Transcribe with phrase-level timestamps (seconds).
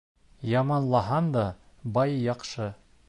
[0.51, 1.43] Яманлаһаң да
[1.99, 2.71] бай яҡшы.